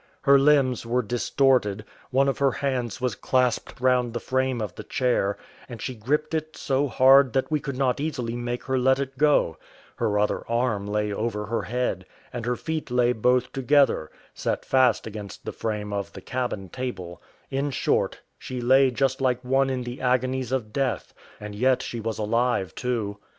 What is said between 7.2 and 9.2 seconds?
that we could not easily make her let it